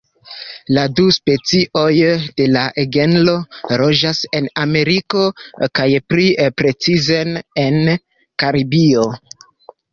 La 0.75 0.83
du 0.99 1.03
specioj 1.17 1.91
de 2.41 2.47
la 2.55 2.63
genro 2.95 3.35
loĝas 3.83 4.23
en 4.41 4.49
Ameriko 4.65 5.23
kaj 5.81 5.87
pli 6.09 6.29
precize 6.65 7.23
en 7.69 7.81
Karibio. 8.45 9.09